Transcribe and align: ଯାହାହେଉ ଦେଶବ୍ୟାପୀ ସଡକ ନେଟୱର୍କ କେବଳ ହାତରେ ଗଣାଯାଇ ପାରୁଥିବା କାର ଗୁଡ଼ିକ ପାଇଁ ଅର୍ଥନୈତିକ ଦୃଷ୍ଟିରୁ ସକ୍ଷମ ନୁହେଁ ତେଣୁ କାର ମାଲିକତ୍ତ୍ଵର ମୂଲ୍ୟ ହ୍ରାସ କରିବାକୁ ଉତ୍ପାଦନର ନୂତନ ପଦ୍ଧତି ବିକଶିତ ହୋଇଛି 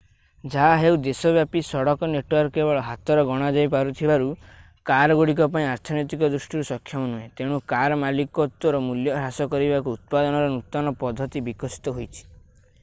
ଯାହାହେଉ 0.53 0.95
ଦେଶବ୍ୟାପୀ 1.07 1.61
ସଡକ 1.65 2.07
ନେଟୱର୍କ 2.13 2.53
କେବଳ 2.55 2.79
ହାତରେ 2.85 3.25
ଗଣାଯାଇ 3.27 3.69
ପାରୁଥିବା 3.75 4.15
କାର 4.91 5.17
ଗୁଡ଼ିକ 5.19 5.47
ପାଇଁ 5.57 5.67
ଅର୍ଥନୈତିକ 5.73 6.29
ଦୃଷ୍ଟିରୁ 6.37 6.65
ସକ୍ଷମ 6.71 7.09
ନୁହେଁ 7.11 7.29
ତେଣୁ 7.41 7.59
କାର 7.73 7.99
ମାଲିକତ୍ତ୍ଵର 8.05 8.79
ମୂଲ୍ୟ 8.87 9.13
ହ୍ରାସ 9.19 9.47
କରିବାକୁ 9.53 9.93
ଉତ୍ପାଦନର 9.99 10.49
ନୂତନ 10.55 10.95
ପଦ୍ଧତି 11.05 11.45
ବିକଶିତ 11.51 11.95
ହୋଇଛି 11.99 12.27